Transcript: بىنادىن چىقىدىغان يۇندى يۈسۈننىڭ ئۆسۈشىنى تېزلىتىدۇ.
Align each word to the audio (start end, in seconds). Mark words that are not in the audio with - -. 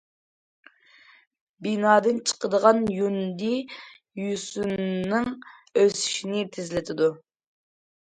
بىنادىن 1.67 2.17
چىقىدىغان 2.31 2.81
يۇندى 2.95 3.53
يۈسۈننىڭ 4.25 5.33
ئۆسۈشىنى 5.85 6.47
تېزلىتىدۇ. 6.61 7.17